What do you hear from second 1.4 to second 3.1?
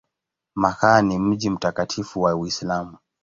mtakatifu wa Uislamu.